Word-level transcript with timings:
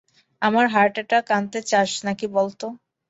আমার 0.41 0.65
heart 0.73 0.95
attack 0.97 1.25
আনতে 1.37 1.59
চাস 1.69 1.91
নাকি 2.07 2.25
বল 2.35 2.47
তো? 2.59 2.67